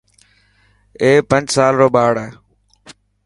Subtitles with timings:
[1.01, 2.29] اي پنج سال رو ٻاڙ هي.